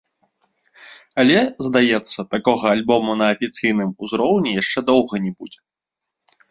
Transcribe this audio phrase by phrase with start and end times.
[1.23, 1.35] Але,
[1.67, 5.59] здаецца, такога альбому на афіцыйным узроўні яшчэ доўга не будзе.